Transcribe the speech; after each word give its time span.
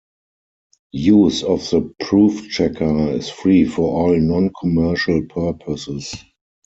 Use 0.93 1.43
of 1.43 1.59
the 1.69 1.93
proof 2.01 2.49
checker 2.49 3.11
is 3.11 3.29
free 3.29 3.65
for 3.65 4.01
all 4.09 4.15
non-commercial 4.19 5.27
purposes. 5.27 6.15